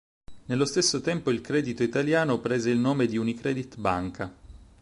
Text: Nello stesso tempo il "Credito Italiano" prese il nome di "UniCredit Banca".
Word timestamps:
Nello 0.45 0.65
stesso 0.65 0.99
tempo 0.99 1.29
il 1.29 1.41
"Credito 1.41 1.83
Italiano" 1.83 2.39
prese 2.39 2.71
il 2.71 2.79
nome 2.79 3.05
di 3.05 3.17
"UniCredit 3.17 3.77
Banca". 3.77 4.33